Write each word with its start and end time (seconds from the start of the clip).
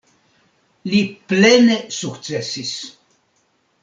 Li 0.93 1.01
plene 1.33 1.75
sukcesis. 1.97 2.73